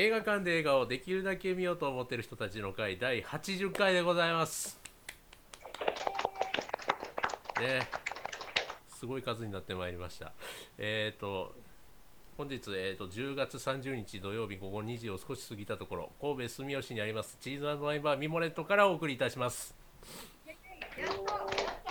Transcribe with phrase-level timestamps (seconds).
[0.00, 4.80] 映画館で映画をできるだけ見ようと思ってる人たちの会第80回でございます。
[7.60, 7.86] ね。
[8.88, 10.32] すごい数になってまいりました。
[10.78, 11.54] えっ、ー、と
[12.38, 19.76] 本日、えーと、10月30日土曜日午後2時を少し過ぎたところ神戸住吉にありますチーズワイバーミモレットからお送りいたします。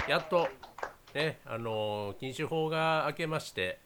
[0.07, 0.47] やっと
[1.13, 3.77] ねあの禁酒法が明けまして、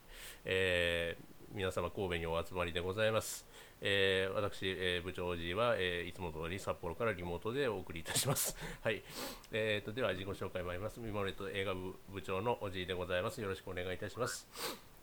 [0.46, 3.46] えー、皆様神戸にお集まりでございます。
[3.86, 8.56] えー、私、えー、部長おじいは、えー、いつも通り札幌からリモートでお送りいたします。
[8.82, 9.04] はい。
[9.52, 11.02] えーと、では自己紹介参ります。
[11.02, 13.42] ミモレット映画部部長のおじいでございます。
[13.42, 14.48] よろしくお願いいたします。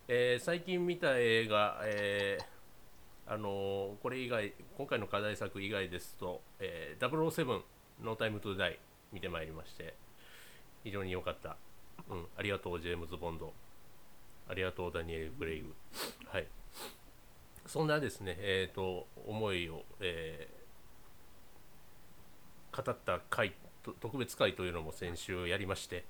[0.08, 7.62] えー、最近見た映画、えー、あのこれ以外、今回の課題作以外ですと、えー、007、
[8.00, 8.78] ノータイムトゥダイ
[9.12, 9.94] 見てまいりまして、
[10.84, 11.58] 非常に良かった。
[12.08, 13.52] うん、ありがとう、ジェームズ・ボンド。
[14.48, 15.74] ありがとう、ダニエル・ブレイグ。
[16.28, 16.48] はい。
[17.70, 23.53] そんなですね、えーと、思いを、えー、語った回
[24.00, 26.05] 特別会というのも先週やりまして、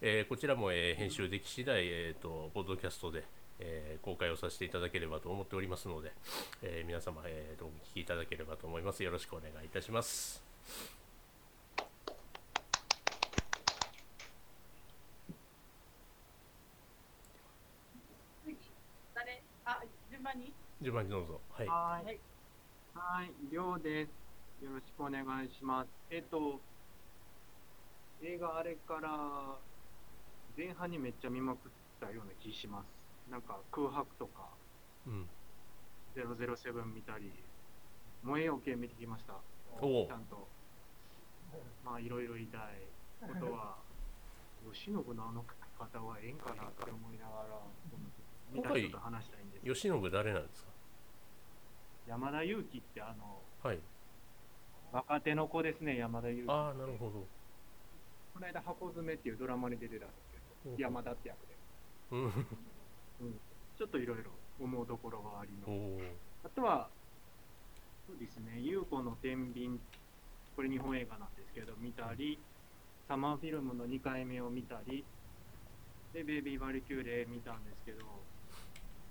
[0.00, 3.22] えー、こちらも、えー、編集でき次第、えーと、ポッドキャストで、
[3.60, 6.10] えー、公開をさせていただければと思っておりますので、
[6.62, 9.04] え皆様、えー、お聞きいただければと思います。
[9.04, 10.42] よろしくお願いいたします。
[20.10, 20.52] 順番に？
[20.84, 21.40] どうぞ。
[21.48, 21.66] はい。
[21.66, 22.20] はい。
[22.92, 24.64] はい、りょうです。
[24.64, 25.88] よろしくお願いします。
[26.10, 26.60] えっと、
[28.22, 29.56] 映画あれから
[30.58, 33.30] 前半にめっちゃ見まくったような気します。
[33.30, 34.50] なんか空白とか、
[35.06, 35.26] うん、
[36.14, 37.32] 007見たり、
[38.22, 39.32] 燃えよ系見てきました。
[39.80, 40.46] ちゃんと。
[41.82, 42.60] まあいろいろ言いたい
[43.22, 43.78] ことは、
[44.70, 45.44] 慶喜のあの
[45.78, 47.60] 方はええんかなって思いながら、
[48.52, 49.64] 見た人と話したいんです。
[49.64, 50.73] 慶喜誰なんですか？
[52.06, 53.78] 山田裕貴ってあの、はい。
[54.92, 56.52] 若手の子ですね、山田裕貴。
[56.52, 57.26] ああ、なるほど。
[58.34, 60.30] この間、箱詰めっていうドラマに出てたんです
[60.64, 61.56] けど、山田って役で。
[62.12, 62.32] うん。
[63.78, 65.98] ちょっといろいろ思うところがありの。
[66.44, 66.90] あとは、
[68.06, 69.80] そうですね、優子の天秤、
[70.56, 72.38] これ日本映画なんですけど、見たり、
[73.08, 75.04] サマーフィルムの2回目を見たり、
[76.12, 78.04] で、ベイビー・バリキューレ見たんですけど、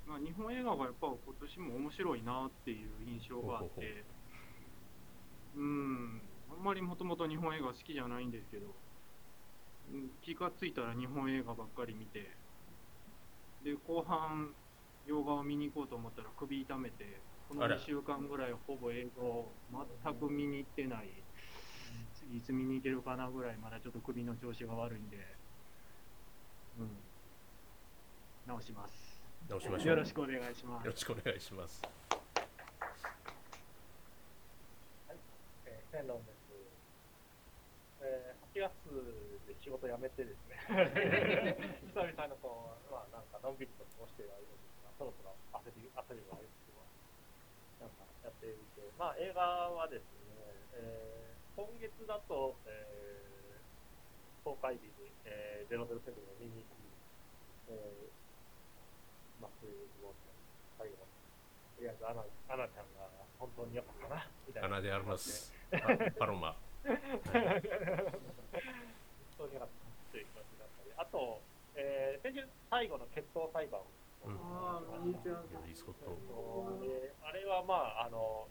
[0.05, 4.05] まあ、日本映画がやっぱ今年も面白いなっていう印象があって、
[5.55, 6.21] うん。
[6.49, 8.75] あんまりもともと日本映画好きじゃないんですけど、
[10.21, 12.37] 気がついたら日本映画ばっかり見て
[13.63, 14.55] で後半
[15.05, 19.51] 洋画を見に行こうと思ったら首痛めてこの2週間ぐらいほぼ映画を
[20.03, 21.09] 全く見に行ってない。
[22.13, 25.17] 次いつ見に行けるかなぐらいまだちょっと首の調子が悪いんで
[26.79, 26.89] うん。
[28.47, 29.02] 直します
[29.49, 29.87] 直しましょう。
[29.89, 30.85] よろしくお願いします。
[30.85, 31.81] よろしくお願いします。
[35.07, 35.17] はい、
[35.67, 36.37] えー、天論です、
[38.01, 38.71] えー、8月
[39.47, 40.63] で仕事辞めてですね。
[41.91, 46.63] 久々のこうまあなんかのんびりと過ごしている間ですがそろそろ焦り焦りがあるんです。
[46.63, 46.79] けど
[47.83, 48.87] なんかやっていて。
[48.97, 49.41] まあ映画
[49.75, 55.87] はですね、えー、今月だと、えー、公開日に、えー、007を
[56.39, 56.79] 見に行き、
[57.69, 58.22] えー
[59.43, 60.15] まあ、そういうの
[60.79, 61.03] 最後、
[61.75, 64.67] とりあえずアナアナちゃんが本当に良かったな、みたいな。
[64.67, 65.51] アナであります。
[66.15, 66.55] パロマ。
[66.87, 66.95] 本
[67.27, 67.37] 当
[69.47, 71.41] に良かったという気持ちだったり、あと、
[71.75, 73.83] えー、先週最後の決闘裁判を。
[74.23, 74.39] うん、
[77.27, 78.47] あれはまあ、あの、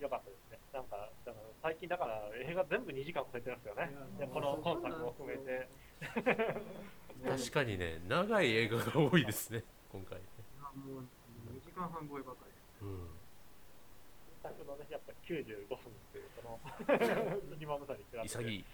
[0.00, 0.58] 良かったですね。
[0.72, 3.90] なんか、だから最近だから映画全部2時間超えてますよね。
[4.32, 5.68] この本作も含めて。
[7.28, 9.62] 確かにね、長い映画が多いですね。
[9.90, 10.24] 今回ね。
[10.74, 11.08] もう
[11.50, 12.86] 2時間半超えばかり。
[12.86, 13.10] うん。
[14.42, 16.56] 最初のね、やっぱ95分っていう、その、
[17.60, 18.28] 今まさに比べて。
[18.28, 18.64] 潔い。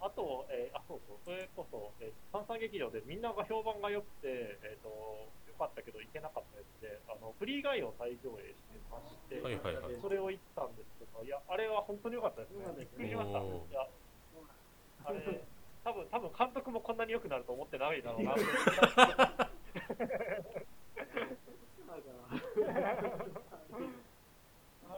[0.00, 12.64] あと、えー、あ、そうそう、それこそ、えー、三々劇場でみんなが評判が良くて、えっ、ー、と、良かったけど行けなかったやつで、あの、フリーガイを再上映してまして、はいはいはい、それを行ったんですけど、いや、あれは本当に良かったですね。
[12.80, 13.44] びっくりしました。
[13.44, 13.44] い
[13.76, 13.84] や、
[15.04, 15.44] あれ、
[15.84, 18.32] 多分、多分監督もこんなに良くなると思ってないだろうな。
[18.36, 18.36] あ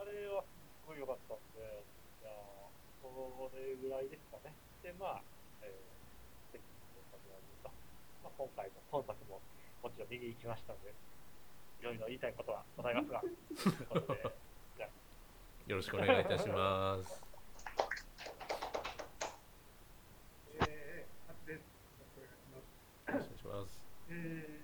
[0.05, 0.47] れはす
[0.87, 1.83] ごい良かったんで、
[2.21, 2.31] いや
[3.01, 4.53] それぐらいですかね。
[4.81, 5.21] で、まあ、
[5.61, 6.59] えー、
[8.23, 9.39] まあ、今回の本作も
[9.81, 10.93] もちろん見に行きましたので、
[11.79, 13.21] いろいろ言いたいことはございますが、
[15.67, 17.32] よろしくお願いいたします。
[24.13, 24.61] え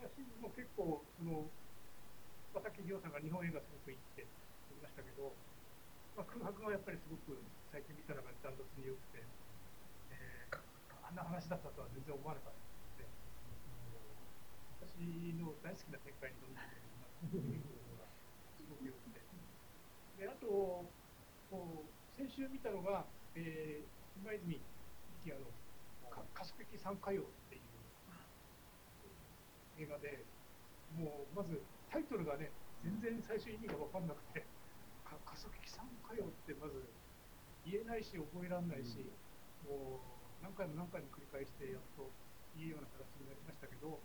[0.00, 1.52] ー、私も結構その、
[2.56, 4.24] まあ、さっきリオさんが日本映画すごくいいって
[4.72, 5.36] 言いましたけど、
[6.16, 7.36] まあ、空白がやっぱりすごく
[7.68, 9.20] 最近見た中でダントツに良くて、
[10.10, 10.76] えー
[11.06, 13.06] あんな話だったとは全然思わなかったので、
[14.82, 14.98] 私
[15.38, 16.58] の大好きな展開に
[17.30, 18.10] 臨んでいるなというのが
[18.58, 19.22] すごく良くて。
[20.18, 20.90] で、あと、
[21.46, 24.58] こう先週見たのが、えー、今泉
[25.22, 25.46] 力也の
[26.10, 27.62] か「カスペキ三歌謡」っていう
[29.76, 30.24] 映画で、
[30.96, 31.60] もうまず
[31.92, 32.50] タイトルがね、
[32.80, 34.40] 全然最初意味が分かんなくて、
[35.04, 36.80] かカスペキ三歌謡ってまず
[37.68, 39.04] 言えないし、覚えられないし、
[39.68, 42.08] もう何回も何回も繰り返してやっと
[42.56, 44.00] いいような形になりましたけど、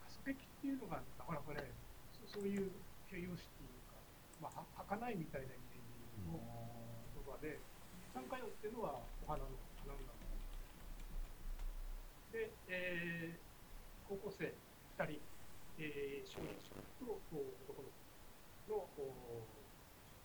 [0.00, 1.76] カスペキっていうのがなかなかね、
[2.16, 2.72] そそういう
[3.12, 4.00] 形容詞っていうか、
[4.40, 5.84] まあ、は儚いみたいなイメー
[6.24, 7.60] ジの言葉で、
[8.16, 9.52] 三回っていうのはお花の
[9.84, 10.16] 花の名
[12.32, 13.46] 前で、えー
[14.08, 14.54] 高校生
[14.96, 15.20] 2人、
[15.78, 16.72] えー、少年少
[17.04, 17.36] 女と
[17.68, 17.88] 男の
[18.66, 19.12] 子のこ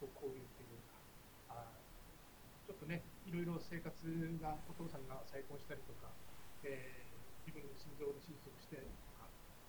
[0.02, 0.98] うこう交流っていうか
[1.50, 1.78] あ
[2.66, 3.92] ちょっとねいろいろ生活
[4.42, 6.10] がお父さんが再婚したりとか、
[6.64, 7.12] えー
[7.46, 9.26] 自分の心臓の手術をしてとか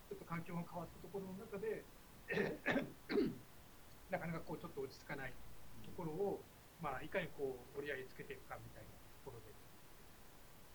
[0.09, 1.83] ちょっと環境が変わったところの中で
[4.13, 5.33] なかなかこうちょっと落ち着かない
[5.83, 6.39] ところを、
[6.81, 8.93] まあ、いかにこう折り合いつけていくかみたいな
[9.25, 9.49] ところで、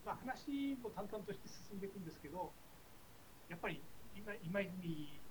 [0.04, 2.50] まあ、話も淡々として進んでいくんですけど
[3.48, 3.80] やっぱり
[4.18, 5.22] 今今泉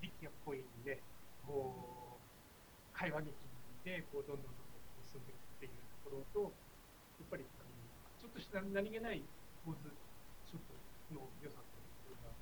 [0.00, 1.06] 力也っぽいんで
[1.42, 3.36] こう会話劇
[3.84, 6.58] でこうどんどんどんどん進んでいくっていうところと
[7.18, 7.44] やっぱり
[8.18, 9.30] ちょっとした何気ない
[9.64, 10.02] 構図
[10.42, 10.74] ショット
[11.10, 12.36] の良さというのが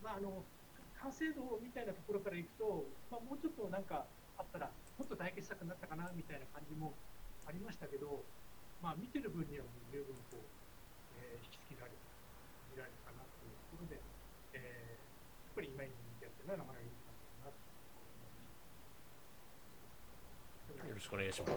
[0.00, 0.48] まああの
[0.94, 6.98] 完成度みたいなところからいくと、まあ、もうちょっとなんかあったらもっと大傑作になったかなみたいな感じも
[7.44, 8.30] ありましたけど、
[8.80, 10.52] まあ、見てる分にはもう十分こう、
[11.12, 12.08] えー引きつけられた
[12.68, 14.04] 見られたかなというところで、
[14.52, 15.90] えーやっぱり今に
[16.22, 17.50] やってるのはなかなかいい感じだ
[20.84, 20.88] な。
[20.88, 21.52] よろしくお願いします。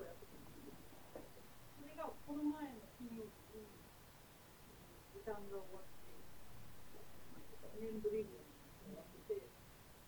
[0.08, 0.80] やってたんですけど、
[1.76, 3.68] それがこの前の金曜日に、
[5.14, 6.01] 時間が終わって、
[7.78, 8.42] 年ぶりに
[8.96, 9.46] やってて、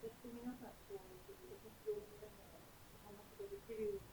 [0.02, 2.62] やっと皆さんとお年を見ながら
[3.06, 4.10] お話ができるように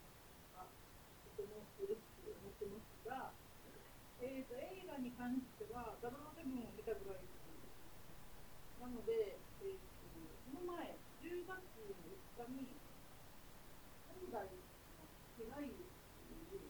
[0.53, 3.33] なったとても嬉しく思ってますが、
[4.21, 7.41] えー、と映画に関しては、007を見たぐらいです。
[8.77, 9.89] なので、えー、と
[10.45, 10.93] その前、
[11.25, 12.69] 10月3日に、
[14.13, 14.61] 本来の
[15.41, 15.89] 被害って
[16.29, 16.69] いう、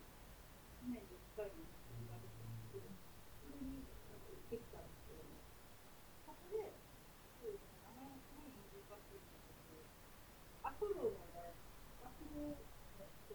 [0.78, 2.38] 1年に1回の映画です
[2.70, 5.34] けど、それになんか行ってきたんですけども、
[6.22, 6.70] そこで、
[7.42, 9.82] そうですね、名前がすごい難しいんだけど、
[10.62, 11.50] アフロのね、
[12.06, 13.34] アフロの人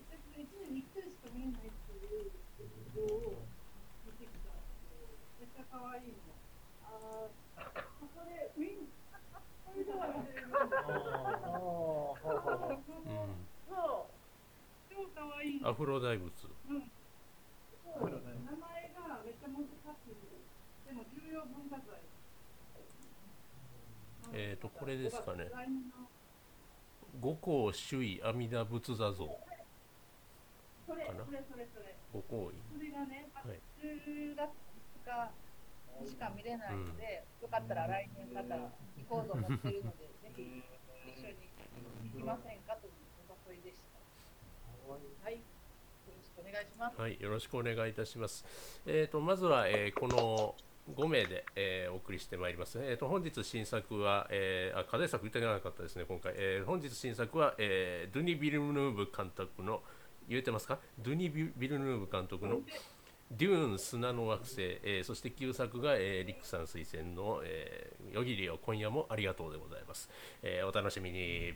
[0.00, 3.42] 私1年に1回しか見えないっていう映像を
[4.06, 5.10] 見てきたんですよ。
[5.40, 6.30] めっちゃ可愛いの。
[6.84, 8.88] あー、ここでウィン、
[9.66, 10.60] これでは忘れるんうん
[13.68, 14.14] そう、
[14.88, 15.48] 超可愛いの。
[15.62, 16.24] アフロ大仏。
[16.68, 16.90] うん。
[17.84, 19.68] そう、名前がめっちゃ難し
[20.08, 20.16] い。
[20.86, 22.00] でも重要文化財。
[24.32, 25.50] えーとこれですかね
[27.20, 29.26] 五光周囲阿弥陀仏座像。
[30.86, 31.24] それ、かな？
[31.26, 31.94] それ、それ、それ。
[32.14, 32.62] 五光院。
[32.72, 34.50] それがね、あはい10月
[35.04, 35.10] 2
[36.06, 38.70] 日しか見れないので、よかったら来年また行
[39.08, 40.62] こうと思ってるので、ぜひ
[41.06, 41.50] 一緒に
[42.14, 42.76] 行きませんか？
[42.76, 42.92] という
[43.28, 43.89] お誘いでした。
[44.92, 45.38] はい、よ
[46.10, 47.00] ろしくお願いします。
[47.00, 48.44] はい、よろしくお願いいたします。
[48.86, 50.54] えー、とまずは、えーこの
[50.96, 52.78] 5名で、えーお送りしてまいります。
[52.82, 56.32] えー、と本日新作は、えーあ課題作言ってなかったですね、今回。
[56.36, 59.82] えー本日新作は、えードゥニ・ビルヌーブ監督の、
[60.28, 60.78] 言えてますか？
[60.98, 62.60] ドゥニ・ビビルヌーブ監督の
[63.30, 70.08] デューン砂の惑星、えーそして旧作が、えーリックさん推薦の、えー、夜霧よ今夜もありがとうでございます。
[70.42, 71.54] えーお楽しみに。